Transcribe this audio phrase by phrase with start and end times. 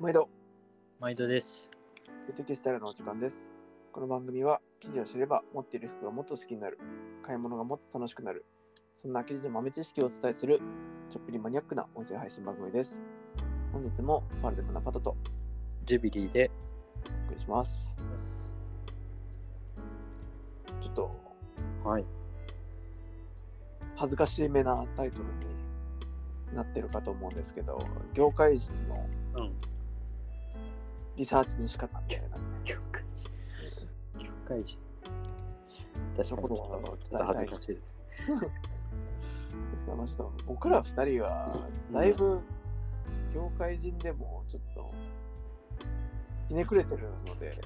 [0.00, 0.30] 毎度、
[0.98, 1.70] 毎度です。
[2.26, 3.52] ゆテキスタイルのお時間です。
[3.92, 6.78] この番組は、記事を知れば、持っている服がもっと好きになる、
[7.22, 8.46] 買い物がもっと楽しくなる、
[8.94, 10.58] そんな記事の豆知識をお伝えする、
[11.10, 12.98] ちょっぴりマニアックな音声配信番組です。
[13.74, 15.18] 本日も、パルデムナパタと
[15.84, 16.50] ジュビリーで。
[17.26, 17.94] お送りします。
[20.80, 21.10] ちょっと、
[21.84, 22.06] はい。
[23.96, 29.52] 恥ずかしめなタイトルになってるかと思うんですけど、業界人のうん。
[31.20, 32.38] リサーチの仕方みたいな。
[32.64, 33.30] 業界人。
[34.18, 34.78] 業界人。
[36.16, 37.98] 確かにちょっとちょっと恥ずかしいです。
[40.46, 41.54] 僕ら二人は
[41.92, 42.40] だいぶ
[43.34, 44.90] 業界人でもちょっと
[46.48, 47.60] ひねくれてるので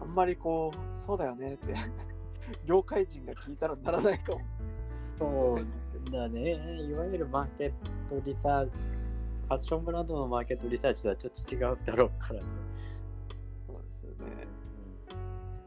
[0.00, 1.72] あんまりこうそうだよねって
[2.66, 4.40] 業界人が聞いたらならないかも
[4.92, 6.54] そうだね。
[6.80, 7.70] いわゆるマーケッ
[8.10, 8.72] トリサーチ、
[9.50, 12.46] ファッションブランドのマーケットリサーチとはちょっと違うだろうからね。
[13.66, 14.46] そうですよね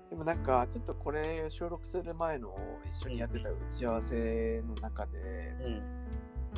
[0.10, 5.10] でもなんかちょっとこれ収録する前の一緒にやってた打ち合わせの中で
[5.66, 5.82] うん。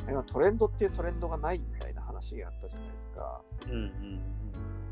[0.08, 3.72] 今トレンドっていうトレンドがないみたいな話があったじゃないですかうん。
[3.72, 4.20] うん。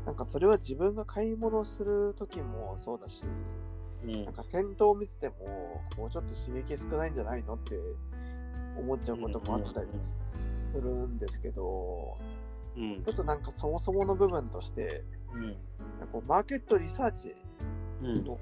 [0.05, 3.21] なんかそれは自分が買い物する時もそうだし
[4.03, 4.13] うん。
[4.13, 7.79] うんなんか店頭を見てても、もうちょっと刺激少ないんじゃないのって
[8.77, 12.17] 思っちゃうこともあったりするんですけど、
[12.77, 15.41] うんちょっとなんかそもそもの部分として、うん。
[15.41, 15.57] なんか
[16.11, 17.35] こうマーケットリサーチ
[18.01, 18.25] うん。
[18.25, 18.37] の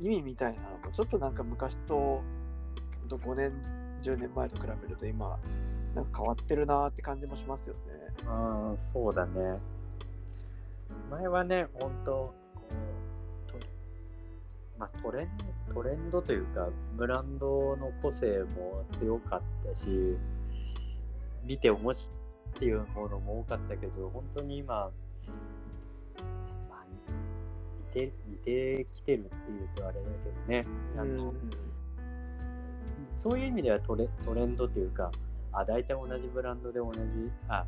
[0.00, 2.22] 意味みたいなのも、ちょっとなんか昔とほ
[3.06, 3.62] んと5年、
[4.02, 5.38] 10年前と比べると今、
[5.94, 7.80] なんか変わってるなーって感じもしますよね。
[8.26, 9.58] ああ、そうだね。
[11.10, 12.34] 前はね、本当
[14.78, 15.28] まあ、トレン
[15.74, 20.16] トレンドというか、ブランドの個性も強かったし、
[21.44, 22.16] 見て面白い
[22.56, 24.90] っていうものも多かったけど、本当に今、ま
[26.70, 26.84] あ、
[27.94, 31.32] 似て似てきてるっていうとあれだけどね、あの
[33.16, 35.10] そういう意味ではトレトレンドというか、
[35.52, 37.00] あ、大体同じブランドで同じ、
[37.48, 37.64] あ、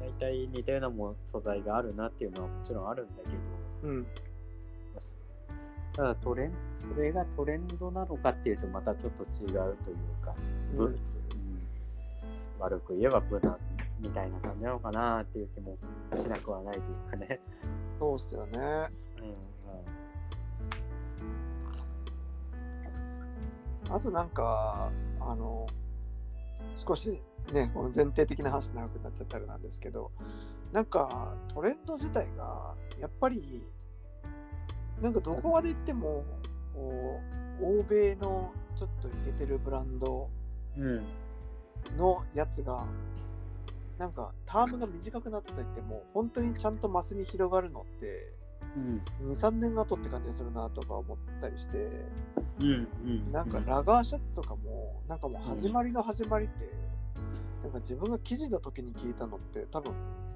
[0.00, 4.06] 大体似たようなも素材があるなっていうのはもちろんあるんだけど、うん。
[5.98, 10.32] ただトレンそれがトレンドなのかっていうとまたちょっと違うというか、
[10.76, 10.98] ぶうんうん
[12.60, 13.58] 悪く言えば無難
[13.98, 15.76] みたいな感じなのかなっていう気も
[16.16, 17.40] しなくはないというかね。
[17.98, 18.58] そうっすよね。
[19.20, 19.34] うん
[23.90, 25.66] あとなんか、あの、
[26.76, 27.22] 少し
[27.54, 30.12] ね、この前提的な話長くなっちゃったらなんですけど、
[30.72, 33.64] なんかトレンド自体が、やっぱり、
[35.00, 36.24] なんかどこまで行っても、
[36.74, 37.20] こ
[37.60, 40.28] う、欧米のちょっとイケてるブランド
[40.76, 41.02] うん
[41.96, 42.84] のやつが、
[43.98, 48.32] なんかタームが短くなったと言っても、本当にちゃんとマスに広がるのって、
[48.76, 49.30] うん。
[49.30, 51.90] 2、3年後って感じがするなとか思ったりして、
[52.60, 53.32] うんうん。
[53.32, 56.68] なんかラガーシャツとかも、なんかもう始まりの始まりって、
[57.62, 59.92] なんか自分が記事の時に聞いたのって多分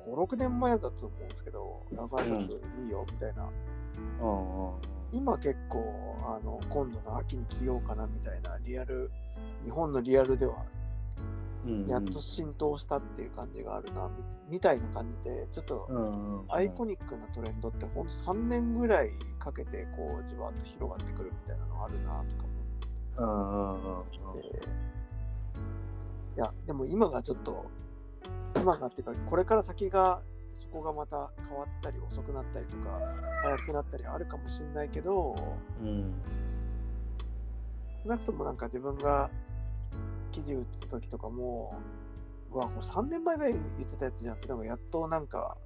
[0.06, 3.48] 5、6年前だと思うんですけど、ラガーシャツいいよみたいな。
[5.12, 9.10] 今結構、あの、今度の秋に着ようかなみたいなリアル、
[9.64, 10.64] 日本のリアルでは
[11.66, 14.08] うんやっと浸透したっていう感じがあるな、
[14.48, 22.44] みみたいな感じで、ちょっとアイコニックなトレンドってほんと3年ぐらいかけてこうじわっと広がってくるみたいなのあるなとか
[23.16, 24.48] 思って。
[26.34, 27.66] いや、でも今がちょっと、
[28.56, 30.22] 今がっていうか、これから先が、
[30.62, 33.00] そこがまた変わったり遅くなったりとか、
[33.42, 35.34] 早くなったりあるかもしれないけど、
[35.80, 36.14] うん
[38.04, 39.30] 少なくともなんか自分が
[40.32, 41.74] 記事打ってた時とかも、
[42.52, 44.34] うわ、これ3年前ぐらい言ってたやつじゃん。
[44.36, 45.56] って、なんかやっとなんか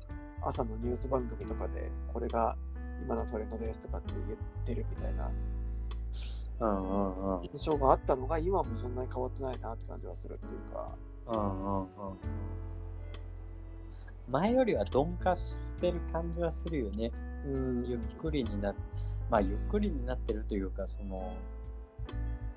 [0.42, 2.56] 朝のニュース番組とかで、これが
[3.02, 5.30] 今のトレンドですとかって言ってるみたいな。
[7.42, 10.96] 印象があったのが、今もそんなに変わってないなって感じはするっていうか、
[11.28, 11.86] うんうんうん
[14.28, 17.12] 前よりは鈍化してる感じはするよね。
[17.46, 18.74] うん、ゆっくりになっ
[19.30, 21.32] まあゆっくりになってるというかその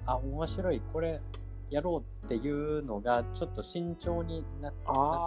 [0.06, 1.22] あ面白いこれ
[1.70, 4.74] やろうっていうのがちょっと慎重になっ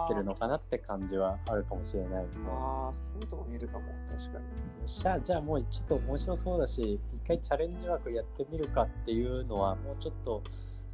[0.09, 2.27] てるのかなって感じはあるかもしれないよね。
[2.49, 4.45] ああ、そうとも言えるかも、確かに。
[4.85, 10.43] じゃあじゃあもうちょっと面白そうだし一回チャレンジ枠やってみるかっていうのはもうちょっと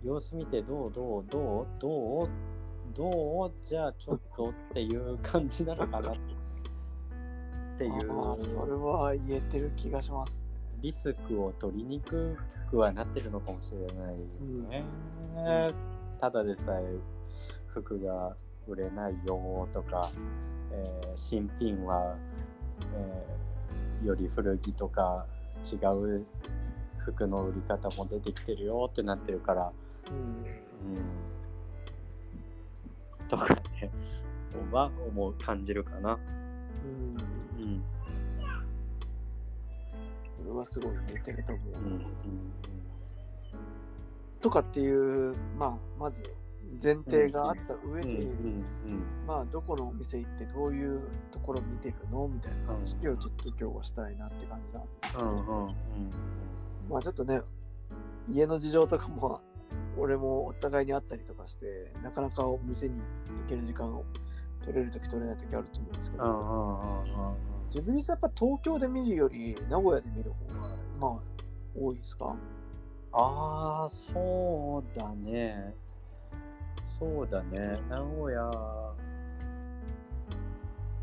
[0.03, 2.29] 様子見てどうどうどうどう
[2.95, 3.51] どう？
[3.61, 6.15] じゃあちょっとっていう感じなのかなっ
[7.77, 7.93] ていう。
[7.93, 10.43] あーそれは言えてる気がします。
[10.81, 12.37] リスクを取りにく
[12.69, 14.19] くはなってるのかもしれないよ
[14.69, 14.83] ね。
[16.19, 16.97] ただでさえ
[17.67, 18.35] 服が
[18.67, 20.09] 売れないよとか、
[20.71, 22.15] えー新品は、
[22.95, 25.25] えーより古着とか
[25.69, 26.25] 違う
[26.99, 29.73] 服の売り方も出てきてるよってなってるから、
[30.09, 30.95] うん。
[30.95, 31.03] うん、
[33.29, 33.91] とかね
[34.71, 36.19] は思う感じるかな。
[36.83, 37.63] うん。
[37.63, 37.83] うん。
[40.37, 41.73] これはすごい似てると思う。
[41.73, 42.05] うんうん
[44.41, 46.23] とかっていう、まあ、まず
[46.81, 48.63] 前提があった上で、うんうん
[49.27, 55.75] まあ、どこのお店行ってどういうところ見てるのみたいな話をちょっと今日はしたいなって感じなんですけど、うんうんうん。
[56.89, 57.41] まあちょっとね、
[58.29, 59.41] 家の事情とかも、
[59.99, 63.01] 俺もお互いにあったりとかして、なかなかお店に行
[63.47, 64.05] ける時間を
[64.63, 67.05] 取れるとき取れないときあると思うんですけど、
[67.73, 71.19] 自分さんやっぱ東京で見るより名古屋で見る方が、まあ、
[71.79, 72.35] 多いですか？
[73.11, 75.73] ああ、そうだね。
[76.85, 77.79] そうだね。
[77.89, 78.93] 名古屋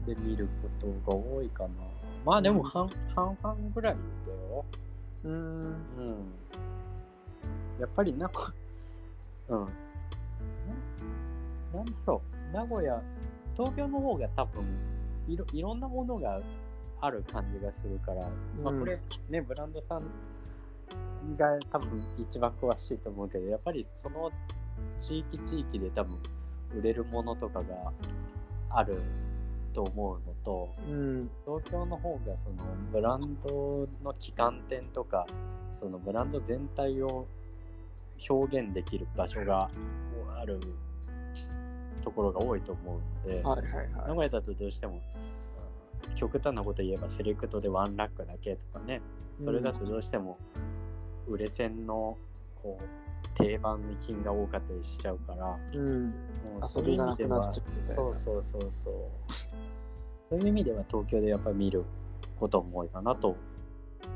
[0.07, 1.71] で見ることが多いかな。
[2.25, 3.97] まあでも半半々ぐらい
[4.27, 4.65] だよ。
[5.25, 5.35] うーん。
[5.35, 6.35] うん。
[7.81, 8.53] やっぱり名古
[9.49, 9.59] うん。
[11.73, 12.23] ななんだろ
[12.53, 12.55] う。
[12.55, 13.03] 名古屋、
[13.55, 14.65] 東京の方が多分
[15.29, 16.41] いろいろんなものが
[17.01, 18.23] ある感じがするから、
[18.63, 24.31] まあうんこれね、ブランドさんが多分一番詳しいと思うけど、やっぱりその
[25.01, 26.19] 地域地域で多分
[26.75, 27.93] 売れるものとかが
[28.71, 29.01] ある
[29.73, 31.31] と思うのと、うん。
[31.45, 35.27] 東京の方がそのブランドの旗艦店とか
[35.75, 37.27] そのブランド全体を
[38.29, 39.71] 表現できる場所が
[40.37, 40.61] ある
[42.03, 43.91] ところが多いと思うので、はいはいはい。
[43.93, 44.97] 名古屋だとどうしてもう
[46.13, 49.01] ん極端なこと言えばセレクトでワンラックだけとかね
[49.39, 50.39] それだとどうしても
[51.27, 52.17] 売れ線の
[52.63, 56.05] こう定番品が多かったりしちゃうから、うん。
[56.05, 56.13] も
[56.59, 59.11] う遊そういう意味ではそうそうそうそうそ
[60.33, 61.85] ういう意味では東京でやっぱり見る
[62.39, 63.37] ことも多いかなと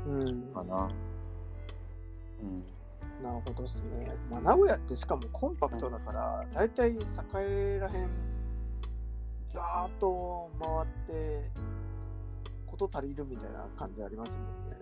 [0.07, 0.41] うん。
[0.53, 0.89] かな
[2.41, 2.63] うん
[3.21, 4.15] なるほどですね。
[4.29, 8.09] まあ、名古屋ってしかもコンパクトだから、だいたい栄らへん、
[9.47, 11.51] ざーっと回って、
[12.65, 14.77] こと足りるみたいな感じありますもんね。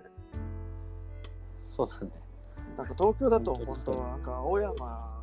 [1.57, 2.11] そうだね
[2.77, 5.21] なんか東京だと本当なんか青山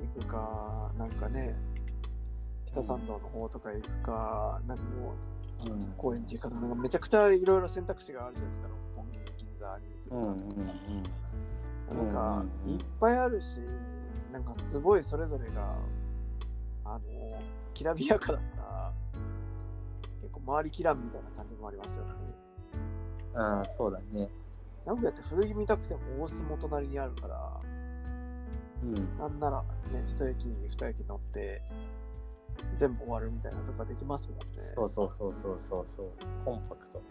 [0.00, 1.56] 行くか、なんかね、
[2.66, 5.14] 北参道の方とか行くか、なんかも
[5.66, 10.32] ううん高円寺行くかなんかめちゃくちゃいろいろ選択肢があるじゃないですか、六本木、銀座にするかとか。
[10.32, 11.02] うんなんかうん
[12.00, 13.58] うんうんいっぱいあるし、
[14.32, 15.76] なんかすごいそれぞれが、
[16.84, 17.00] あの、
[17.72, 18.92] きらびやかだから、
[20.20, 22.12] 結構周りきらんみたいな感じもありますよね。
[23.34, 24.28] ああそうだね。
[24.86, 27.60] 名古屋って古着見たくても大須も隣にあるから、
[28.82, 29.18] うん。
[29.18, 31.62] なんならね、一駅に二駅乗って、
[32.76, 34.44] 全部終わるみたいなとかできますもんね。
[34.56, 36.44] そうそうそうそうそうそう。
[36.44, 37.02] コンパクト。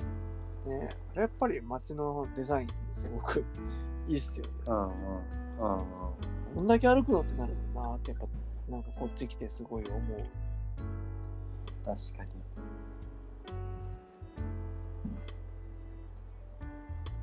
[0.66, 3.44] ねあれやっぱり街のデザインすごく
[4.08, 4.52] いいっすよね。
[4.68, 5.86] うんうんうんうん
[6.56, 8.28] こんだけ歩くのってなるもんなってやっぱ
[8.72, 10.00] なんかこっち来てすごい思う。
[11.84, 12.44] 確かに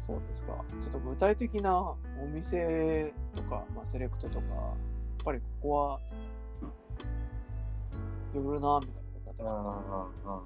[0.00, 0.64] そうですか。
[0.80, 1.96] ちょっと具体的なお
[2.26, 6.00] 店とか、まあ、セレクトとか、やっぱりここは
[8.34, 9.62] 寄るなみたいな方
[10.24, 10.40] が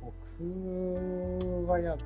[0.00, 1.98] 僕はやっ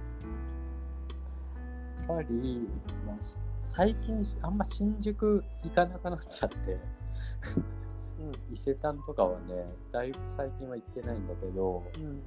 [2.07, 2.69] ぱり、
[3.07, 6.73] まあ、し最近あんま新宿行かなくなっちゃって。
[6.73, 8.33] うん。
[8.53, 11.83] 伊勢丹とかはねだいぶ最近は行ってないんだけど。
[11.97, 12.23] うん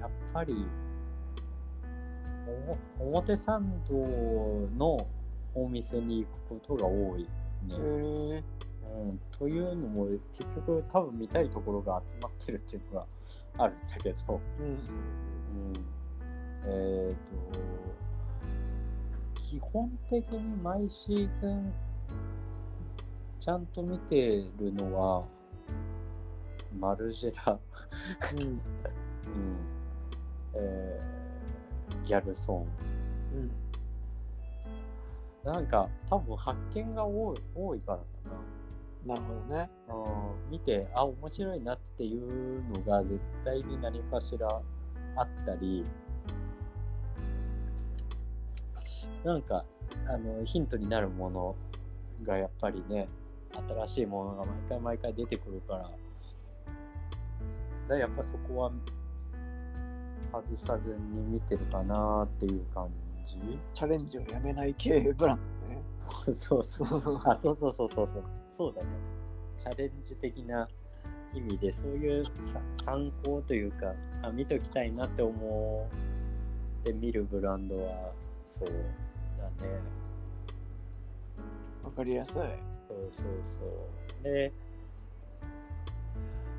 [0.00, 0.66] やっぱり
[2.98, 3.94] お表参道
[4.76, 5.06] の
[5.54, 7.22] お店に行くことが多い
[7.66, 8.44] ね。
[8.96, 13.06] うん、というのも結局多分見たいところが集まってるっていうのが
[13.58, 14.78] あるんだけど、うんうん、
[16.66, 17.16] えっ、
[19.34, 21.72] と基本的に毎シーズン
[23.38, 25.24] ちゃんと見てるのは
[26.78, 27.56] マルジェラ、う
[28.36, 28.38] ん。
[28.42, 28.60] うん。
[30.54, 31.14] えー
[32.04, 32.66] ギャルソン。
[33.34, 33.36] う
[35.48, 35.52] ん。
[35.52, 38.04] なんか多分発見が多い多いからか
[39.06, 39.14] な。
[39.14, 39.70] なるほどね。
[39.88, 39.92] う
[40.48, 40.50] ん。
[40.50, 44.48] 見てあ面白いなっていうのが絶対に何かしら
[45.16, 45.84] あったり
[49.24, 49.64] なんか
[50.08, 51.56] あのヒントになるもの
[52.22, 53.08] がやっぱりね
[53.86, 55.90] 新しいものが毎回毎回出てくるから
[57.88, 58.72] だやっぱそこは
[60.32, 62.88] 外さずに見てるかなっていう感
[63.26, 63.36] じ
[63.72, 65.82] チャレンジをやめない系ブランドね。
[66.34, 68.88] そうそうあそうそうそうそうそうそうだね。
[69.58, 70.68] チャレンジ的な
[71.34, 73.92] 意味で、そういうさ参考というか、
[74.22, 75.88] あ見ときたいなって思
[76.80, 78.12] って見るブランドは、
[78.44, 78.68] そう
[79.38, 79.80] だね。
[81.82, 82.34] わかりやすい。
[82.34, 82.46] そう
[83.10, 83.64] そうそ
[84.20, 84.22] う。
[84.22, 84.52] で、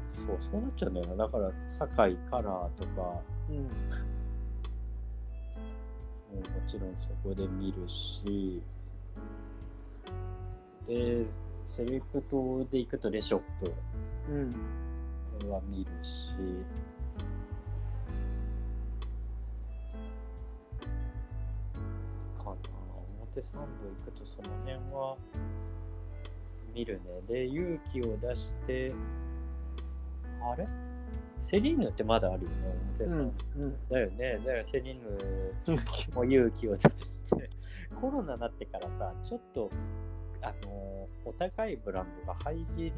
[0.09, 1.15] そう、そうなっちゃうんだよな。
[1.25, 3.55] だから、堺カラーとか、うん。
[3.55, 3.69] も
[6.41, 8.61] もちろんそこで見るし、
[10.87, 11.25] で、
[11.63, 13.73] セレクトで行くとレショップ
[14.29, 14.55] うん。
[15.49, 16.84] は見るし、かな
[23.35, 25.17] 表参道行くとその辺は
[26.73, 27.21] 見るね。
[27.27, 28.93] で、勇気を出して、
[30.41, 30.67] あれ？
[31.39, 32.55] セリーヌってまだあるよね、
[32.97, 33.33] 表参道。
[33.57, 33.77] うん。
[33.89, 34.39] だよね。
[34.45, 34.95] だからセリー
[35.67, 35.77] ヌ
[36.15, 36.89] も勇気を出し
[37.37, 37.49] て、
[37.93, 39.69] コロナになってからさ、ちょっと、
[40.41, 42.91] あのお高いブランドが入りに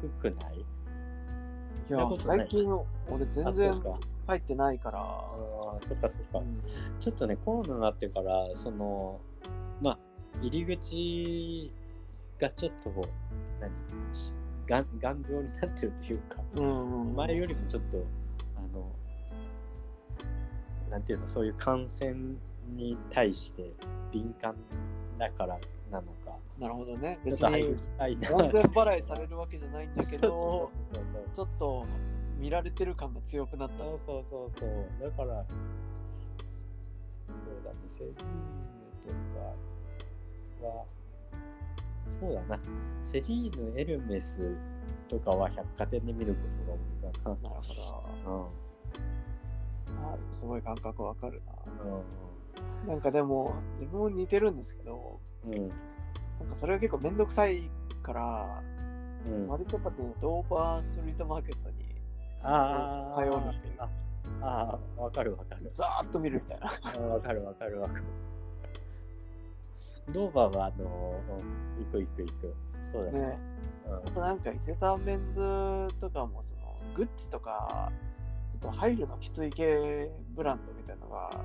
[0.00, 0.58] くくない？
[0.58, 2.72] いや最近
[3.10, 3.82] 俺全あ然
[4.26, 5.00] 入ってないから。
[5.00, 6.38] ああ、そっかそっか。
[6.38, 6.62] うん
[7.00, 9.29] ちょっとね、コロナになってから、その、まあ、
[10.42, 11.72] 入り口
[12.38, 12.90] がちょっと、
[13.60, 13.70] 何？
[14.14, 14.32] し
[14.66, 17.16] 頑頑丈になってるというか、うんうん。
[17.16, 18.04] 前よりもちょっと、
[18.56, 18.92] あの、
[20.90, 22.14] なんていうの、そういう感染
[22.76, 23.72] に対して
[24.12, 24.54] 敏感
[25.18, 25.58] だから
[25.90, 27.18] なのか、なるほどね。
[27.24, 28.16] 別に全
[28.70, 30.70] 払いされるわけじゃないんだけど、
[31.34, 31.84] ちょっと
[32.38, 33.84] 見られてる感が強くなった。
[33.84, 34.86] そうそうそうそう。
[35.02, 35.44] だから、
[37.26, 38.16] そうだね、セリーヌ
[39.02, 39.14] とか
[40.62, 40.84] は、
[42.20, 42.60] そうだな、
[43.02, 44.38] セリーヌ、エルメス
[45.08, 47.62] とかは百貨店で見ることが多いかなる
[48.24, 48.50] ほど。
[50.02, 50.08] な。
[50.12, 51.42] あすごい感覚わかる
[51.84, 52.86] うん。
[52.88, 52.94] な。
[52.94, 55.54] なんかでも、自分も似てるんですけど、うん。
[55.54, 55.68] うん。
[55.68, 57.70] なんかそれが結構めんどくさい
[58.02, 58.62] から、
[59.26, 61.76] うん、割とやっぱね、ドーバーストリートマーケットに
[62.40, 63.88] 通うのっていうあ
[64.40, 65.68] あー、わかるわかる。
[65.70, 67.06] ザーッと見るみたいな。
[67.08, 68.04] わかるわかるわかる。
[70.12, 72.56] ドーバーは、あのうん行く行く行く。
[72.92, 73.18] そうだね。
[73.20, 73.38] ね。
[73.88, 75.40] うんあとなんか伊勢丹メンズ
[76.00, 77.90] とかもそのグッチとか
[78.50, 81.44] ちょっと入るのきつい系ブランドみたいなのが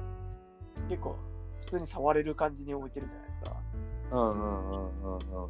[0.90, 1.16] 結構
[1.62, 3.62] 普通に触れる感じに置いてるじゃないですか。
[4.12, 5.50] うんうんうんうんうん。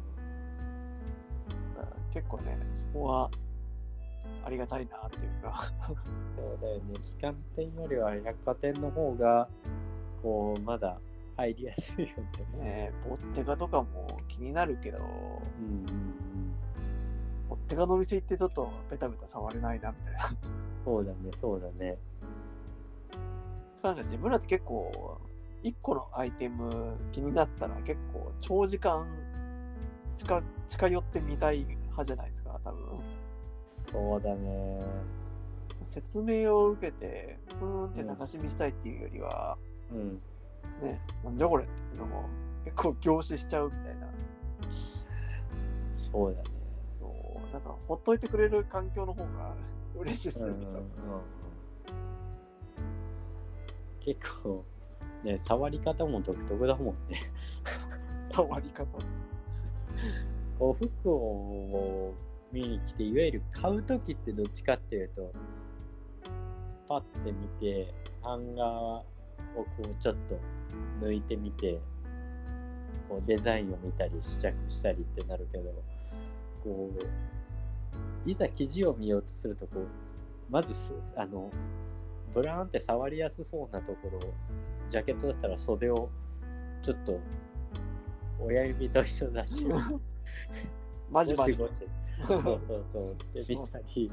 [2.12, 3.30] 結構ね、そこは
[4.42, 5.70] ありがたいなっていうか。
[5.86, 6.94] そうだよね。
[7.02, 9.48] 機関店よりは百貨店の方が、
[10.22, 10.98] こう、まだ
[11.36, 12.08] 入りやすいよ
[12.58, 12.64] ね。
[12.64, 15.86] ねボッテガとかも気になるけど、うんうんうん。
[17.48, 20.36] ボッテガのお店行ってちょっとベタベタ触れないなみたいな。
[20.84, 21.98] そうだね、そうだね。
[23.82, 25.20] なんか自分らって結構
[25.62, 29.06] 1個のアイテム気になったら結構長時間
[30.16, 32.80] 近近寄ってみたい派じゃないですか多分
[33.64, 34.80] そうだね。
[35.84, 39.56] 説明を受けてふーんって流し見したいっていうよりは、
[39.92, 40.20] うん。
[40.82, 42.28] ねなんじゃこれっていうのも
[42.64, 44.06] 結構凝視しちゃうみたいな
[45.94, 46.48] そうだね。
[46.90, 49.54] そうなんかほっといてくれる環境の方が
[49.98, 50.82] 嬉しいっすよね、うんうんうんうん
[54.06, 54.64] 結構、
[55.24, 57.18] ね、触り方も独特だもんね。
[58.30, 59.26] 触り方っつって
[60.58, 62.14] こう服を
[62.52, 65.32] 見に来ていわゆる買う時ってどっちかっていうと
[66.88, 67.92] パッて見て
[68.22, 69.02] ハンガー
[69.56, 70.38] をこうちょっと
[71.00, 71.80] 抜いてみて
[73.08, 75.64] こうデザインを見たり試着したりってなるけど
[76.62, 76.90] こ
[78.26, 79.86] ういざ生地を見ようとするとこう
[80.50, 81.50] まずすあの
[82.34, 84.20] ブラーンって触りやすそうなところ
[84.90, 86.08] ジャケットだったら袖を
[86.82, 87.20] ちょっと
[88.40, 89.80] 親指と人差しを
[91.10, 91.52] マジマジ。
[91.52, 91.88] ゴシゴシ。
[92.26, 93.16] そうそうそう。
[93.34, 94.10] で、見たり、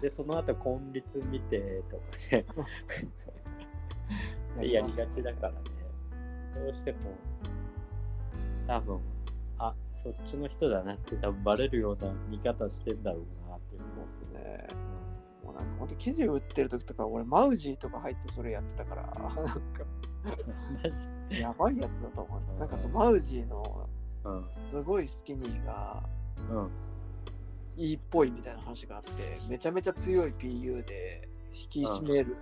[0.00, 2.44] で、その後、根率見てとかね、
[4.60, 5.58] でやりがちだからね、
[6.54, 6.98] どうしても、
[8.66, 9.00] 多分、
[9.58, 14.66] あ、そっちの人だなって多分バレるような見方してんだろうなっていうそうっすね。
[15.44, 19.02] もうなんかほんと生地売ってる時とか俺マウジーとか入ってそれやってたから。
[19.02, 19.60] なんか。
[21.30, 22.60] やばいやつだと思う。
[22.60, 23.88] なんかそのマウジーの
[24.24, 24.44] うん。
[24.70, 26.02] すごいスキニーが
[26.50, 26.70] うん。
[27.76, 32.36] いいっぽいみたいな話があって、めちゃめちゃ強い PU で引き締める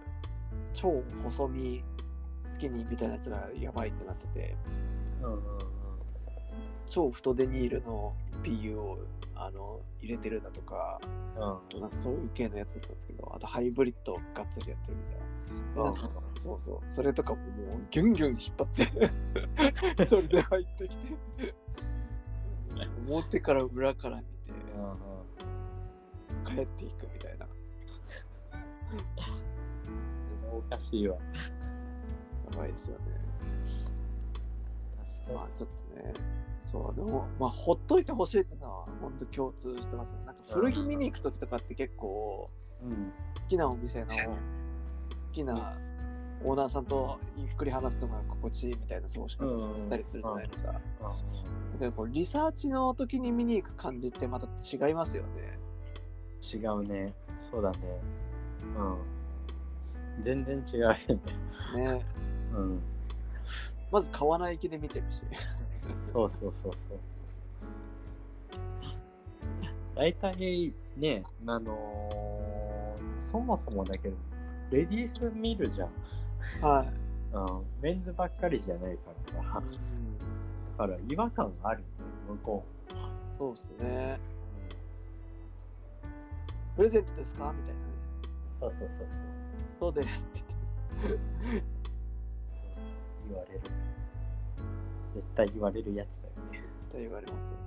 [0.72, 1.84] 超細身
[2.46, 4.56] スキニーみたいなやつがやばいってなってて、
[5.22, 5.40] うんうん
[6.86, 8.98] 超太デニールの PU を
[9.34, 10.98] あの入れてるだとか、
[11.36, 11.40] う
[11.76, 11.80] ん。
[11.80, 15.26] なんかそういう系のやつだったんですけど、あとハイブリッドがっつりやってるみたいな。
[15.74, 17.46] でなんかそうそう、それとかももう
[17.90, 18.84] ギュンギュン引っ張って。
[20.02, 21.14] 一人で入ってきて、
[23.08, 24.28] 表から裏から見て。
[24.76, 24.96] うんうん。
[26.56, 27.46] 帰っていくみたいな。
[30.52, 31.18] おかしいわ。
[32.52, 33.04] やばいですよね
[35.26, 36.12] 確まあちょっとね
[36.64, 42.50] そうでもまあほっといてほしいってのは本当共通してますよなんか古着見に行く時とかって結構
[42.82, 43.12] うん。
[43.46, 44.14] 好きなお店の好
[45.32, 45.78] きな
[46.44, 50.72] オーナーさんとゆっくり話すのが心地いいみたいな過ごし方をしたりするじゃないですか。
[50.72, 50.80] だ
[51.78, 55.58] けどこうリサーチの時に見に行く感じってまた違いますよね。
[56.42, 57.14] 違うね。
[57.50, 57.78] そうだね。
[58.76, 60.22] うん。
[60.22, 60.98] 全然違うよね。
[61.76, 62.04] ね
[62.56, 62.80] うん。
[63.92, 65.22] まず買わない気で見てるし。
[66.12, 66.98] そうそうそうそう。
[69.94, 74.16] 大体ね、あのーそもそもだけど、
[74.70, 75.90] レディース見るじゃん。
[76.60, 76.88] はい。
[77.34, 77.64] うん。
[77.80, 79.62] メンズばっかりじゃないからさ。
[80.78, 82.64] だから違和感があるんだよ、向こ
[83.38, 84.18] そうですね。
[86.76, 87.54] プレゼントですか？
[87.56, 87.86] みたいなね。
[88.52, 89.26] そうそうそうそう。
[89.80, 90.44] そうですって
[93.28, 93.60] 言われる。
[95.14, 96.58] 絶対言われるやつだよね。
[96.58, 97.66] って言われますよね。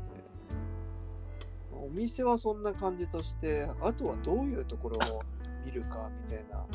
[1.72, 5.22] お店はそんな感じとして、あとはどういうところを
[5.66, 6.66] 見るかみたいな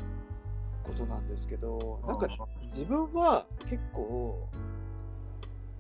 [0.83, 2.29] ことなんですけど、なんか
[2.65, 4.49] 自分は結構、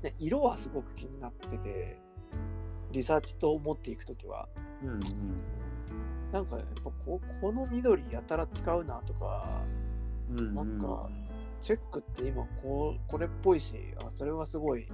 [0.02, 1.98] ね、色はすごく気になってて、
[2.92, 4.48] リサーチと思っていくときは、
[4.82, 5.00] うんうん
[6.32, 9.62] なんかやっぱここの緑やたら使うなとか、
[10.30, 10.38] うん。
[10.38, 11.08] うんなんか
[11.64, 13.74] チェックって今こうこれっぽいし、
[14.06, 14.86] あそれはすごい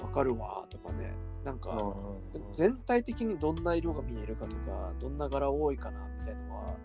[0.00, 1.12] わかるわとかね、
[1.44, 1.92] なんか、
[2.52, 6.76] 全体的にどんな色が見えるかとかどんな柄多いかなみたいのは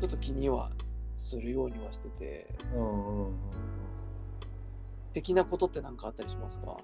[0.00, 0.70] ちょっと気には
[1.18, 2.48] するようにはしてて。
[2.74, 3.34] うんうんうん
[5.14, 6.76] 的なことって何かあったりしますか？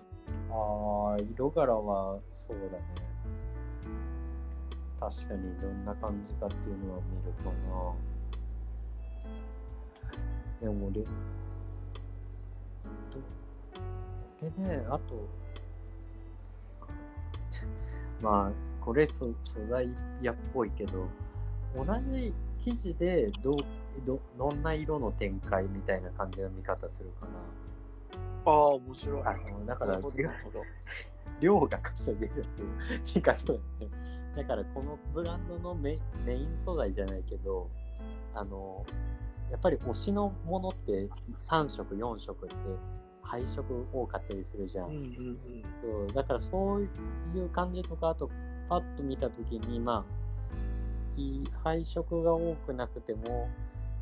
[0.51, 2.85] ああ、色柄はそうだね。
[4.99, 7.53] 確かにどんな感じかっていうのは見るかな。
[10.65, 11.09] でも俺、ど
[14.41, 15.29] 俺ね、あと、
[18.23, 21.07] まあ、これそ素材屋っぽいけど、
[21.77, 22.33] 同じ
[22.65, 23.55] 生地でどう
[24.07, 27.33] どどんな色の展開みたいな感じの見方するかな。
[28.47, 30.01] ああ面白いあのだから
[31.41, 32.69] 量が稼げるっていう
[33.17, 33.61] 見方だね。
[34.35, 37.69] だからこのブランドのメメイン素材じゃないけど、
[38.35, 38.87] あの、
[39.51, 42.57] やっぱり推しのものって3色、4色って
[43.23, 44.87] 配色多かったりするじゃん。
[44.87, 45.39] うんうんうん
[45.83, 46.87] そうだからそうい
[47.45, 48.31] う感じとか、あと
[48.69, 53.49] パッと見たときに、まあ、いい配色が多くなくても、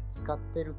[0.08, 0.74] 使ってる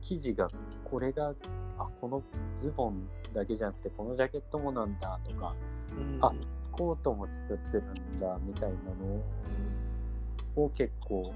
[0.00, 0.48] 生地が、
[0.84, 1.34] これが、
[1.78, 2.22] あ、この
[2.56, 5.54] ズボンだけじゃなくて、このジャケットもなんだとか、
[5.96, 6.32] うんあ
[6.72, 11.34] コートも作ってるんだみたいなのを結構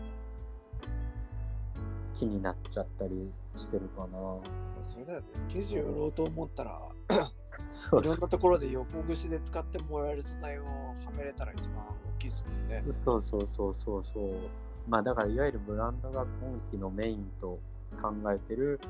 [2.15, 4.19] 気になっちゃったりしてるかな。
[4.85, 6.79] それだよね生地を売ろうと思ったら
[7.71, 14.35] そいろんなところで横串で使ってもらえる素材をはめれたら一番大きいですもんねそうそうそうそうそう。
[14.87, 17.59] まあだからいわゆるブランドが今期のメインと
[18.03, 18.81] 考えてる、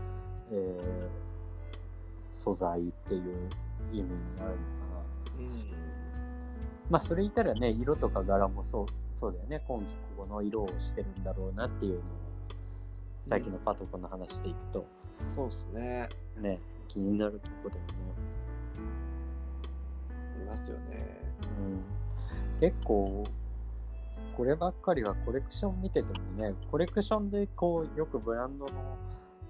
[0.50, 1.34] えー
[2.34, 3.22] 素材っていう
[3.92, 4.56] 意味になるのか
[5.38, 5.38] な。
[5.38, 5.46] うん
[6.90, 9.64] まあそれ言ったらね、色とか柄もそうそうだよね。
[9.66, 12.02] 今季この色をしてるんだろうなっていうのを、
[13.26, 14.86] さっきのパトコの話でいくと、
[15.34, 16.08] そうですね。
[16.40, 17.88] ね、気になるとこだよね。
[20.42, 21.06] いますよね。
[21.58, 23.24] うん、結構、
[24.36, 28.72] こればっかりはコレクション見ててもね、コレクションでこう、よくブランドの、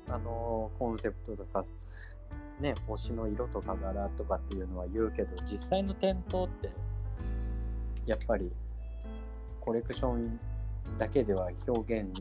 [0.09, 1.65] あのーコンセプトとか、
[2.61, 6.71] ね、推しの色とか柄とかっていうのは言うけど、実際の店頭って、
[8.07, 8.53] やっぱり、
[9.61, 10.39] コレクション
[10.99, 12.13] だけでは表現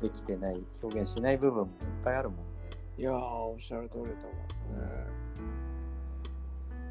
[0.00, 1.70] できてない、表現しない部分もいっ
[2.04, 2.44] ぱいあるもんね。
[2.98, 5.20] いやーおっしゃる通りだと思いますね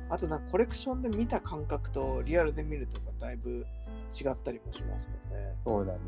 [0.09, 3.63] あとなんかコレクションで見た感覚とリアルで見るとかだいぶ
[4.19, 5.99] 違ったりもしますもんねそうだね。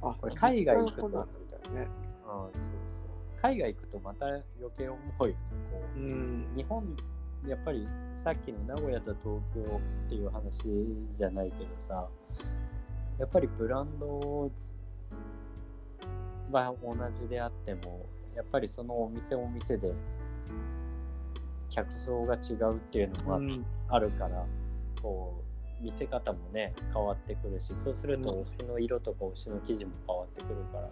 [0.00, 1.88] あこれ海外行くとなんだみたいなね
[2.24, 3.42] うん、そうそう。
[3.42, 4.42] 海外行くとまた余
[4.78, 5.36] 計思うよね。
[5.70, 6.96] こううん日本
[7.46, 7.86] やっぱり
[8.24, 10.62] さっきの名古屋と東京っていう話
[11.14, 12.08] じゃないけどさ
[13.18, 14.50] やっぱりブランド
[16.50, 19.92] は同じであってもやっぱりそのお店お店で
[21.70, 23.64] 客層が違うっていうのがうん。
[23.88, 24.44] あるから、
[25.00, 25.42] こ
[25.80, 28.40] う見せ方もね変わってくるしそうするとうん。
[28.42, 30.88] 推しの色とか推しの生地も変わってくるから。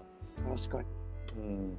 [0.56, 0.88] 確かに。
[1.42, 1.76] うん。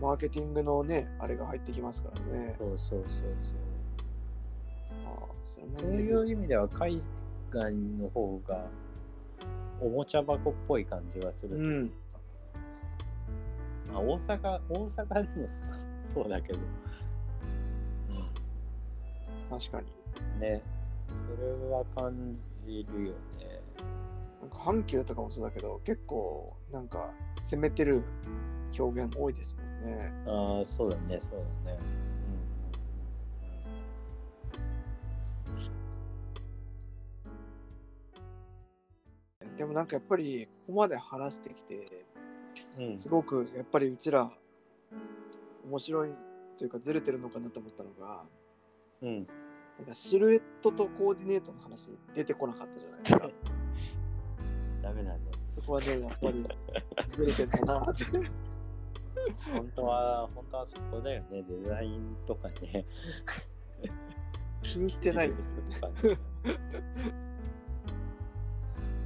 [0.00, 2.54] マーケティングのねあれが入ってきますからね。
[2.58, 3.56] そうそうそうそう。
[5.44, 7.00] それもそういう意味では海
[7.50, 8.66] 外の方が
[9.80, 11.92] おもちゃ箱っぽい感じはするうか、
[13.92, 15.48] まあ、大阪大阪でも
[16.14, 16.58] そうだけど、
[19.50, 19.86] 確かに。
[20.34, 20.62] うん、ね。
[21.36, 23.60] それは感じるよね。
[24.40, 28.02] なんか阪急とかもそうだけど、結構なんか攻めてる
[28.78, 30.12] 表現多いですもんね。
[30.26, 31.78] ああそうだねそうだね
[39.60, 42.06] でもなんかやっぱりここまで話してきて、
[42.78, 42.84] うん。
[42.84, 44.30] うんすごくやっぱりうちら
[45.68, 46.14] 面白い
[46.56, 48.22] というかずれてるのかなと思ったのが、
[49.02, 49.26] うん。
[49.76, 53.50] なんかシルエットとコーディネートの話出てこなかったじゃないですか。
[54.82, 55.20] ダメだね。
[55.56, 56.46] そこはね、やっぱり
[57.12, 58.04] ずれてんだなって。
[59.52, 61.42] 本当は本当はそこだよね。
[61.42, 62.86] デザインとかね。
[64.62, 65.28] 気にしてない。
[65.28, 66.18] んですよね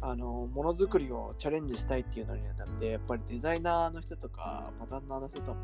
[0.00, 5.60] あの、ものづくりをチャレンジしたいっていうのにあたって、やっぱりデザイナーの人とか、パタンナーの人とも、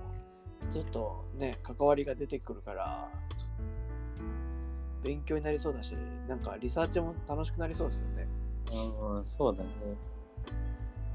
[0.70, 3.08] ちょっとね、関わりが出てくるから、
[5.04, 5.94] 勉強になりそうだし、
[6.28, 8.28] なんかリサーチも楽しくなりそうですよね。
[8.72, 9.68] うんうん、そうだね。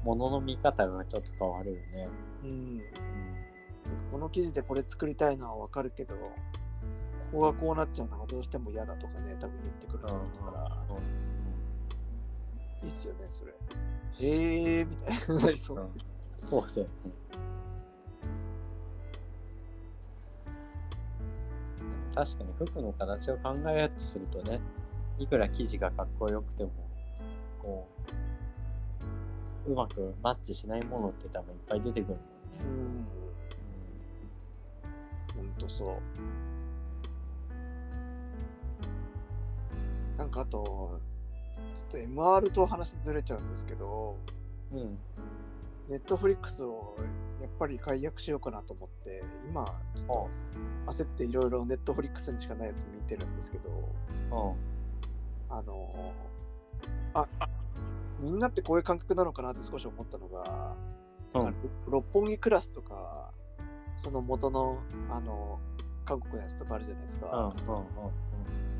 [0.04, 2.08] ものの見方がちょっと変わるよね。
[2.44, 2.76] うん。
[2.78, 2.90] なんか
[4.12, 6.30] この記事でこれ作りたいのはわかるけど、こ
[7.32, 10.86] こがこうなっちゃうのがどうしても嫌だとかね、多分言ってくると思うから、
[12.82, 13.52] いいっすよね、それ。
[14.20, 15.80] ええー、みたいになりそうう。
[15.80, 15.88] ん
[16.36, 17.12] そうだよね。
[22.14, 24.60] 確かに服の形を考えようとするとね、
[25.18, 26.70] いくら生地がかっこよくても、
[27.62, 27.88] こ
[29.66, 32.24] う、うまくマッチしないものって多分いっぱい出てくるもんね。
[35.36, 35.92] うん、ほんとそ
[40.16, 40.18] う。
[40.18, 41.00] なんかあと、
[41.74, 44.16] ちょっと MR と話ずれちゃうんですけど、
[44.72, 44.78] うん。
[44.78, 44.98] うん。
[45.88, 46.96] ネットフリックスを
[47.40, 49.64] やっぱり解約しようかなと思って、今、
[49.96, 50.06] ちょっ
[50.86, 54.54] と焦っていろいろネットフリックスにしかないやつ見てるんですけど、う
[55.52, 55.56] ん。
[55.56, 56.12] あの
[57.14, 57.26] あ、
[58.20, 60.74] みんなってこういう感覚なのかなって少し思ったのが、
[61.34, 61.54] うん
[61.88, 63.30] 六本木クラスとか、
[63.96, 64.78] その元の、
[65.10, 65.60] あの、
[66.04, 67.54] 韓国のやつとかあるじゃないですか。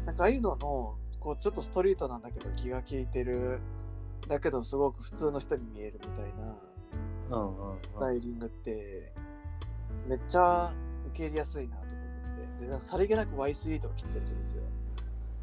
[0.07, 3.61] なんかああいうのの、こうちょっとストリートなんだけど気が利いてる、
[4.27, 6.57] だけどすごく普通の人に見えるみたいな。
[7.31, 9.13] スタイリングって、
[10.09, 10.73] めっちゃ
[11.11, 14.63] 受け入れやすいなとか思って、で、なんかさりげなく Y3 とか着てたりするんですよ。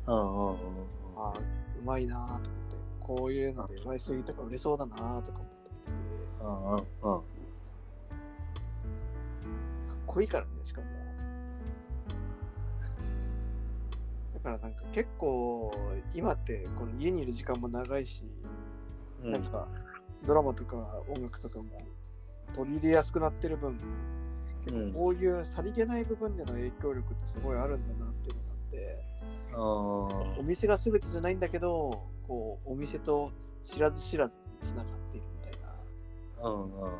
[0.07, 0.15] うん。
[0.15, 0.49] うん。
[0.49, 0.55] うん。
[1.15, 2.47] ああ、うまいなと思って、
[2.99, 5.93] こういうので Y3 とか売れそうだなとか思ってて、
[6.41, 7.13] うん。
[7.13, 7.21] うん。
[7.21, 7.23] か
[9.93, 10.87] っこいいからね、しかも。
[14.37, 15.71] だからなんか結構、
[16.13, 18.23] 今ってこの家にいる時間も長いし、
[19.23, 19.31] うん。
[19.31, 19.67] なんか
[20.25, 21.65] ドラマとか音楽とかも
[22.53, 33.31] 取り入れやすくなってる分、うんこういうさりげない部分での影響力ってすごいあるんだなっていうのがあって、お店が全てじゃないんだけど、こうお店と
[33.63, 35.61] 知らず知らずにつながっているみたい
[36.43, 36.53] な、うん。
[36.53, 36.83] うん。
[36.83, 36.91] うん。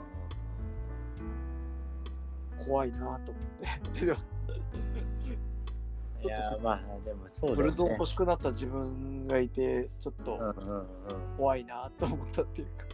[2.65, 3.43] 怖いなと思っ
[3.93, 4.15] て。
[6.24, 7.56] いやーまあでもそうだよね。
[7.58, 10.56] ブルゾン欲しくなった自分がいて、ちょっと。
[11.38, 12.86] 怖いなと思ったっていうか。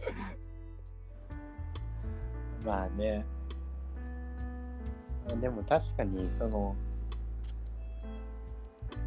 [2.64, 3.24] まあね。
[5.40, 6.76] でも確かにその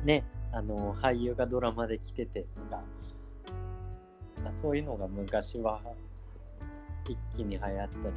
[0.03, 2.81] ねあの俳優がドラマで来ててとか
[4.43, 5.79] まあそういうのが昔は
[7.05, 8.15] 一気に流行ったり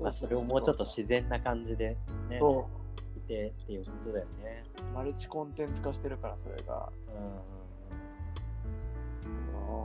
[0.00, 1.96] まあまあそれをもうちょっと自然な感じで
[2.28, 2.68] ねそ
[3.16, 4.64] いてっていうことだよね。
[4.92, 6.74] う、マルチコンテンツ化してるから、それが。
[6.76, 7.60] あー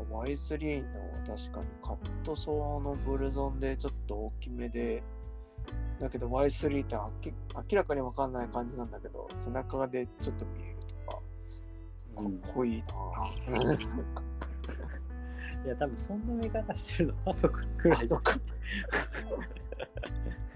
[0.09, 5.03] Y3 の確かにカットソーのブルゾンでちょっと大きめで、
[5.99, 7.33] だけど Y3 って
[7.71, 11.19] 明らかにわかんない感じなんだけど、背中でちょっと見えるとか、
[12.17, 14.05] うんうんかっこいいなぁ。
[15.65, 18.39] いや多分そんな見方してるのパトクくらいとか。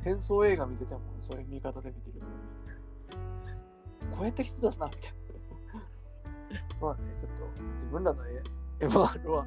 [0.03, 2.31] 戦争映画見ててもそういう見方で見てるのに。
[4.21, 5.19] うやって来てたんだみたいな。
[6.81, 7.43] まあね、ちょっと
[7.75, 8.23] 自分らの
[8.79, 9.45] MR は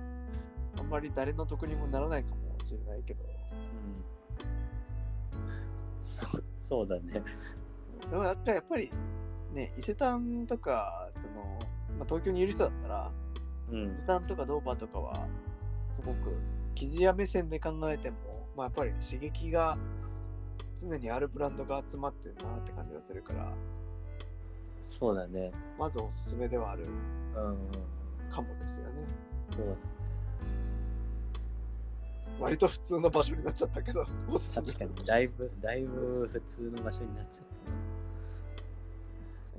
[0.78, 4.04] あんまり誰の得にもならないかもしれないけど、うん、
[6.00, 7.22] そうそうだね。
[8.10, 8.90] でもなんかやっぱり
[9.52, 11.58] ね、伊勢丹とか、その、
[11.98, 13.12] まあ、東京にいる人だったら、
[13.70, 15.26] うん伊勢丹とかドーバーとかは、
[15.92, 16.34] すごく
[16.74, 18.16] 生地屋目線で考えても、
[18.56, 19.76] まあ、やっぱり刺激が
[20.80, 23.52] 常にあるブランドが集まってるなって感じがするから、
[24.80, 25.52] そうだね。
[25.78, 26.86] まずおすすめではある
[27.36, 27.56] うんうん。
[28.30, 28.90] かもですよね。
[29.54, 29.78] そうだね。
[32.40, 37.44] 割と普通の場所になっちゃったけど、おすすめ確かにだいぶ、だいぶ普通の場所になっちゃっ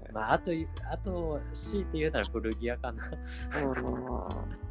[0.03, 0.21] たな。
[0.21, 0.51] まあ、あと、
[0.91, 3.03] あと、強いて言うなら古着屋かな。
[3.61, 3.71] う
[4.59, 4.62] ん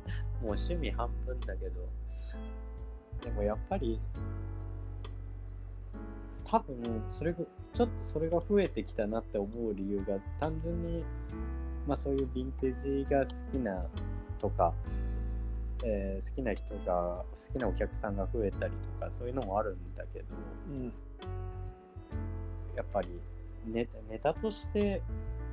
[0.42, 1.88] もう趣味半分だけど、
[3.22, 4.00] でもやっぱり、
[6.44, 7.38] 多分それが、
[7.72, 11.04] ちょっとそれが増えてきたなって思う理由が、単純に、
[11.86, 13.86] まあそういうヴィンテージが好きな
[14.40, 14.74] とか、
[15.84, 20.26] えー好きな人が、好きなお客さんが増えたりとか、そういうのもあるんだけど、
[20.68, 20.92] うん。
[22.74, 23.08] やっぱり
[23.66, 25.02] ネネタとして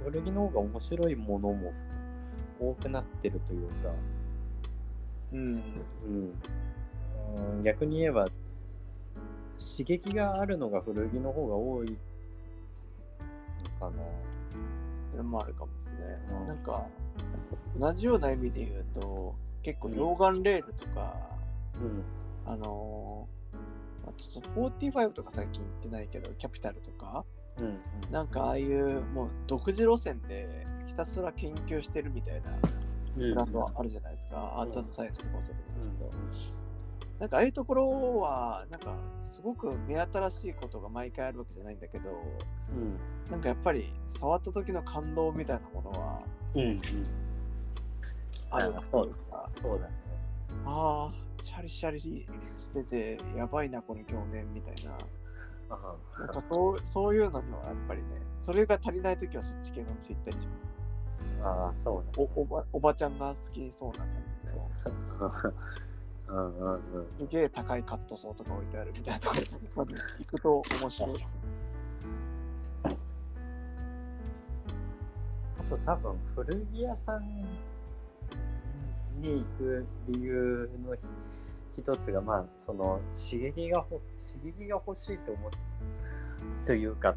[0.04, 1.73] 古着の方が面白いものも
[2.60, 3.93] 多くなってるというか、
[5.33, 5.39] うん。
[5.39, 6.33] うん、
[7.55, 8.27] うん逆に言えば
[9.59, 11.95] 刺激があるのが古着の方が多いの
[13.79, 14.03] かな。
[15.11, 15.97] それもあるかもですね。
[16.41, 16.47] うん。
[16.47, 16.85] なんか、
[17.77, 21.13] 同じような意味で言うと、結構溶岩レールとか、
[21.75, 22.03] うん。
[22.45, 23.27] あの
[24.07, 24.49] あちょっと
[24.89, 27.25] 45とか最近行ってないけど、キャピタルとか、
[27.59, 27.79] うん。
[28.11, 32.78] なんかああいうもう独自路線でひたすら研究してるみたいなうん
[33.19, 34.53] ブランドあるじゃないですか。
[34.58, 36.69] アーツサイエンスとかもそうなんですけど、うん
[37.19, 42.10] なんかああいうところは、なんかすごく目新しいことが毎回あるわけじゃないんだけど、
[42.73, 42.97] うん
[43.29, 46.23] なんかやっぱり触った時の感動みたいなものは
[46.55, 46.82] うんうん
[48.51, 49.93] あるなというか、そうだね。
[50.65, 54.97] ああ、シャリシャリしてて、やばいな、この去年みたいな。
[55.69, 58.08] なんかそうそういうのにはやっぱりね、
[58.39, 60.78] それが足りない時はそっち系のお店行ったりします。
[61.43, 62.30] ああ、そうだね。
[62.36, 65.52] おおばおばちゃんが好きそうな感じの、
[66.36, 67.08] うんうんうん。
[67.19, 71.25] すげえ高いカットソーとか置いてあるみたいなところまで行くと面白い。
[75.60, 77.28] あと多分古着屋さん
[79.21, 80.95] に行く理由の
[81.78, 85.52] 一つがまあその刺激がほ刺激が欲しいと思う
[86.65, 87.15] というか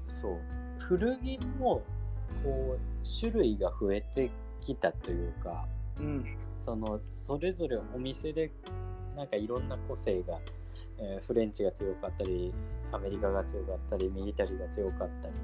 [0.00, 0.38] そう
[0.78, 1.82] 古着も
[2.42, 5.66] こう種類が増えてきたというか
[5.98, 6.36] うん。
[6.58, 8.50] そのそれぞれお店で
[9.16, 10.38] なんかいろんな個性が、
[10.98, 12.52] えーフレンチが強かったり
[12.92, 15.34] アメリカが強かったりミリタリーが強かったり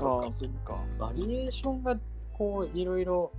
[0.00, 0.78] ああ、そうか。
[0.98, 1.96] バリエーションが
[2.32, 3.32] こういろいろ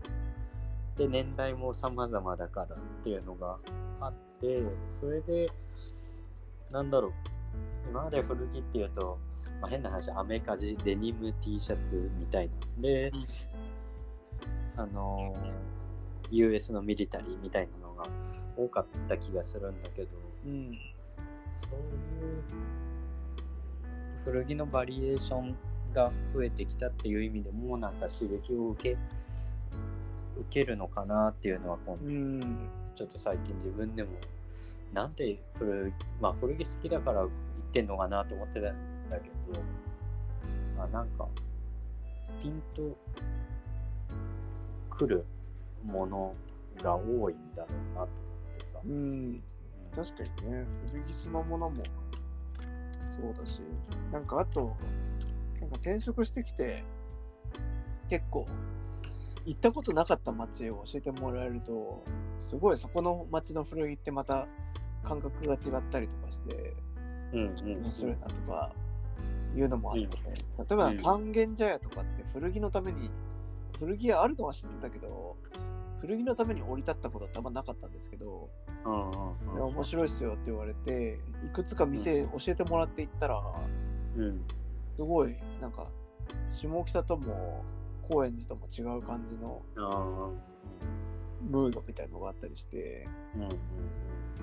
[0.96, 3.58] で年代も様々だからっていうのが
[4.00, 4.64] あって
[5.00, 5.52] それで
[6.72, 7.12] なんだろう
[7.90, 9.18] 今まで古着っていうと、
[9.62, 13.12] まあ、変な話アメカジデニム T シャツみたいなで
[14.76, 15.68] あのー
[16.32, 18.06] US のミリタリーみたいなのが
[18.56, 20.10] 多かった気がするんだけど
[20.46, 20.78] うん。
[21.54, 22.44] そういう
[24.26, 25.56] 古着のバリエーション
[25.94, 28.98] が増えてきたっていう意味でもなんか刺激を受け
[30.40, 32.70] 受けるのかなっていうのは今度うん。
[32.96, 34.10] ちょっと最近自分でも
[34.94, 37.30] なんで古,、まあ、古着好きだから言っ
[37.72, 38.76] てんのかなと思ってたん
[39.10, 39.60] だけど、
[40.78, 41.28] まあ、なんか
[42.42, 42.98] ピンと
[44.90, 45.26] くる
[45.84, 46.36] もの
[46.82, 48.08] が多いんだろうなと思っ
[48.60, 48.80] てさ。
[48.84, 49.44] うん。
[49.96, 51.84] 確かにね、古着そのものも
[53.06, 53.62] そうだし、
[54.12, 54.76] なんかあと、
[55.60, 56.84] なんか転職してきて、
[58.10, 58.48] 結構、
[59.46, 62.04] 行ったことなかった街を教えてもらえると、
[62.40, 64.48] すごいそこの街の古着ってまた
[65.04, 66.76] 感覚が違ったりとかして、
[67.34, 68.72] うんうん面白いなとか
[69.56, 70.10] いうのもあって、うん。
[70.10, 70.14] 例
[70.72, 70.96] えばうん。
[70.96, 73.10] 三軒茶屋とかって古着のために、
[73.80, 75.36] 古着屋あるのは知ってたけど、
[76.00, 78.50] 古着のために降り立ったことってあんまなかったんですけど、
[78.86, 83.42] うんうん面白いっすよって言われて、いくつか店教えてもらって行ったら、
[84.16, 84.42] うん。
[84.96, 85.88] すごい、なんか、
[86.50, 87.64] 下北とも
[88.10, 90.30] 高円寺とも違う感じのあ
[91.50, 93.08] ムードみたいのがあったりして、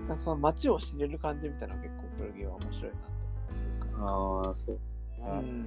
[0.09, 4.79] なんかその街を知れる感じみたいなのが結構古着は面白いなとああ、そう。
[5.27, 5.65] ううん。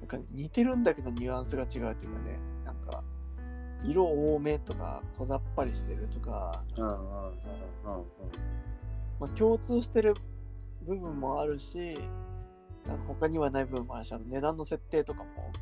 [0.00, 3.02] なんか似てるんだけどニュアンスが違うっていうかね、なんか、
[3.84, 6.62] 色多めとか小ざっぱりしてるとか、
[9.36, 10.14] 共通してる
[10.86, 11.98] 部分もあるし、
[12.86, 15.52] なんか他にはない部分もあるし、あと値段の設定とかも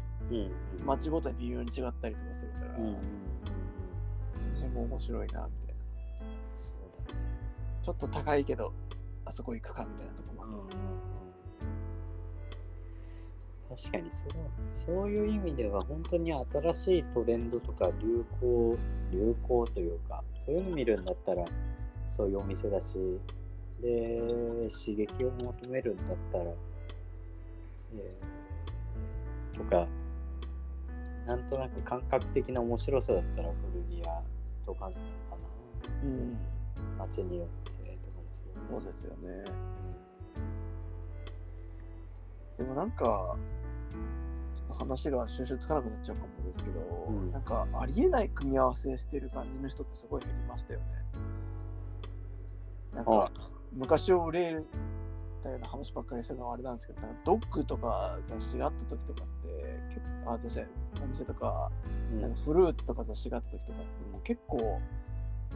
[0.84, 2.98] 街ごとに微妙に違ったりとかするから、うんうんうんうん。
[4.56, 5.73] それも面白いなみたいな。
[7.84, 8.72] ちょっと高いけど、
[9.24, 11.04] あそこ行くかみたいなとこもあって、うん
[13.76, 14.30] 確かにそう
[14.72, 18.78] そういう意味では本当に新しいトレンドとか流行
[19.10, 21.44] 流行というかそういうの見るんだったら
[22.06, 22.94] そういうお店だし
[23.82, 24.20] で
[24.70, 28.44] 刺激を求めるんだったら、えー
[29.54, 29.86] とか
[31.26, 34.22] なんとなく感覚的な面白さだったら古着屋
[34.66, 34.92] とかか
[36.02, 36.32] うん、
[36.98, 37.63] な街によって
[38.70, 39.44] そうですよね。
[42.56, 43.36] うでもなんか、
[44.78, 50.86] 話が収集つかなくなっちゃうかもですけど、うんなんかありえない組み合わせしてる感じの人ってすごい減りましたよね。
[52.94, 53.30] なんか、
[53.72, 54.62] 昔を憂え
[55.42, 60.60] たような話ばっかりするのはあれなんですけど、なんかドッグとか雑誌があった時とかって、結構あ雑誌
[61.02, 61.70] お店とか、
[62.12, 64.80] んなんかフルーツとか雑誌があった時とかって、もう結構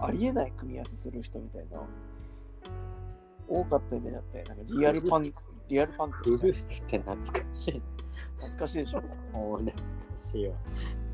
[0.01, 1.81] ありえない組み合わせする人みたいな、
[3.49, 5.33] 多かったイメージあって、なんかリアルパン、
[5.69, 7.83] リアルパンクルーツって懐かしいね。
[8.37, 9.03] 懐かしいでしょ？
[9.33, 9.83] もう懐か
[10.33, 10.55] しいわ。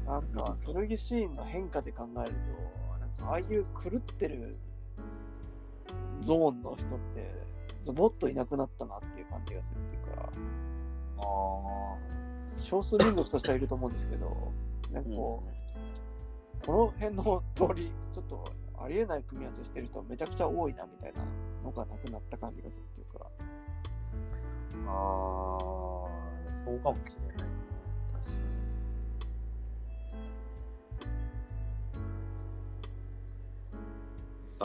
[0.07, 4.57] なんか古着シーンの変化で考えると、なんかああいう狂ってる
[6.21, 7.35] ゾーンの人って、
[7.79, 10.29] ズボッといなくなったなっていう感じがするっていうか、
[11.19, 11.23] あ
[12.59, 14.53] 少数民族としてはいると思うんですけど、
[14.93, 15.43] なんかこ
[16.63, 21.21] う、この辺の通り、ちょっとありえない組み合わせしてる人めちゃくちゃ多いなみたいな
[21.65, 23.27] のがなくなった感じがするっていうか、
[24.87, 27.55] あー、そうかもしれないね。
[28.13, 28.33] 確か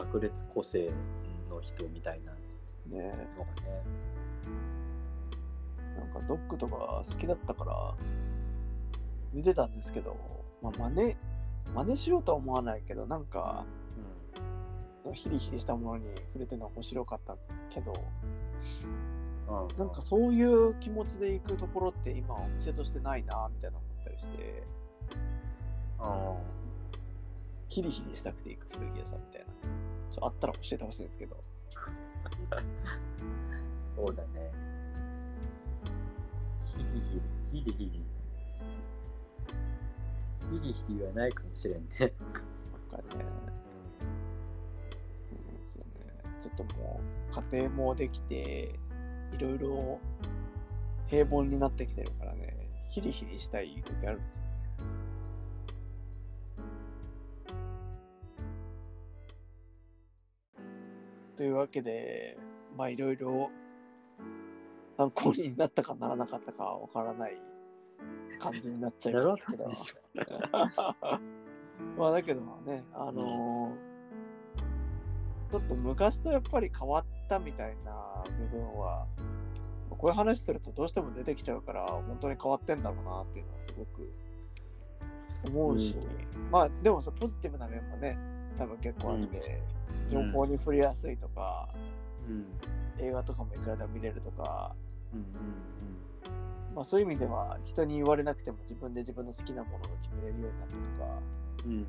[0.04, 0.10] に。
[0.12, 0.92] 爆裂個性
[1.50, 3.84] の人みたいなねのがね。
[5.98, 7.96] なんかドッグとか好きだったから
[9.34, 10.16] 見てたんですけど、
[10.62, 11.16] まあ、真似
[11.76, 13.66] 真似しようとは思わないけどなんか
[15.14, 17.38] ヒリヒリしたものに触れてるのは面白かった
[17.70, 17.94] けど
[19.48, 19.64] うん。
[19.64, 24.64] うん、なんかそういう気持ちで行くところって今お店としてないなみたいな思ったりして
[26.00, 26.36] うん。
[27.68, 29.48] ヒリヒリしたくて行く古着屋さんみたいな
[30.12, 31.44] ちょあったら教えてほしいんですけど
[33.96, 34.52] そうだね。
[36.66, 38.06] ヒリヒリ、ヒリヒリ。
[40.52, 41.96] ヒリヒリはないかもしれんね。
[42.00, 42.12] そうなん
[43.04, 43.26] ですよね
[46.40, 48.80] ちょっともう家庭もできて
[49.34, 50.00] いろいろ
[51.08, 52.56] 平凡になってきてるからね。
[52.90, 54.42] ヒリヒリしたい時あるんですよ。
[54.42, 54.50] ね
[61.36, 62.38] というわけで
[62.76, 63.50] まあいろいろ
[64.98, 67.38] 参考になったかならなかったかわからない
[68.40, 69.70] 感じになっちゃいましたけど。
[71.98, 73.89] まあだけどね、あのー
[75.52, 79.06] ちょっと昔とやっぱり変わったみたいな部分は、
[79.90, 84.12] こういう話するとどうしても出てきちゃうから、本当に変わってんだろうなっていうのはすごく
[85.48, 85.96] 思うし、
[86.52, 88.18] まあでもさ、ポジティブな面もね、
[88.58, 89.62] 多分結構あって、
[90.08, 91.70] 情報に触れやすいとか、
[92.28, 92.46] うん。
[93.00, 94.76] 映画とかもいくらでも見れるとか、
[95.14, 95.26] うんうん
[96.76, 101.20] まあそういう意味では人に言われなくても自分で自分の好きなものが決めれるようになったとか、
[101.66, 101.72] うん。
[101.72, 101.88] うん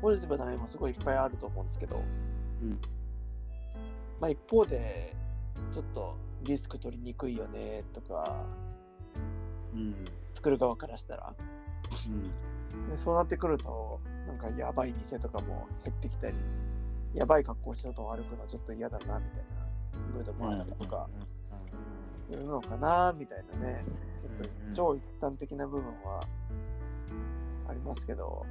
[0.00, 2.02] ポジティブな面もすごいいっぱいあると思うんですけど、
[2.62, 2.80] うん
[4.22, 5.16] まあ一方で、
[5.74, 8.46] ちょっとリスク取りにくいよねとか、
[9.74, 9.80] うん。
[9.80, 9.94] うん。
[10.32, 11.34] 作る側からしたら。
[12.06, 12.88] うん。
[12.88, 16.36] でそうなってくると、なんかやばい店とかも減ってきたり、
[17.14, 21.08] やばい格好して外を歩くのちょっと嫌だなみたいなムードもあったりとか
[22.28, 26.20] するのかなみたいなね、ちょっと超一般的な部分は
[27.68, 28.46] ありますけど、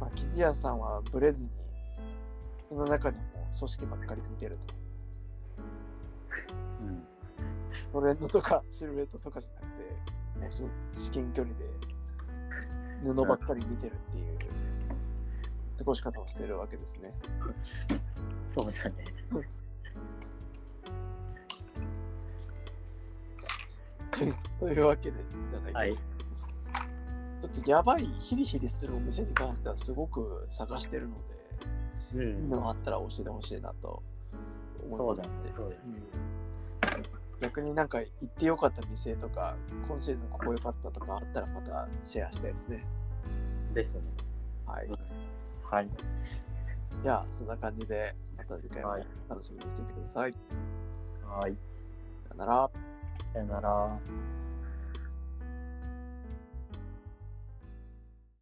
[0.00, 0.80] まあ、生地屋さん。
[0.80, 1.50] はブレずに、
[2.68, 4.74] その中でも組織ばっかり見てると。
[6.80, 7.06] うん。
[7.92, 11.64] トレンドとかシルエットとかじゃなくて、もうすごい至近距離で
[13.04, 14.38] 布ばっかり見てるっていう
[15.78, 17.12] 過ごし方をしてるわけですね。
[18.46, 19.04] そうだね。
[24.60, 25.16] というわけで、
[25.50, 25.96] じゃないはい。
[25.96, 31.40] ちょっとやばいヒリヒリするお店に関してはすごく探してるので、
[32.14, 34.02] ういいのがあったら教えてほしいなと
[34.86, 35.76] 思そうだねうだね。
[37.40, 39.56] 逆になんか行ってよかった店とか、
[39.88, 42.84] 今シーズンここ良かったとかあったらまたシェアしたいですね。
[43.72, 44.02] ですね。
[44.66, 44.88] はい。
[45.70, 45.88] はい。
[47.02, 50.34] じゃあ、そんな感じで、また次回もはい楽しみにしていてください。
[51.24, 51.52] はい。
[51.52, 52.70] さよなら。
[53.32, 53.98] さよなら。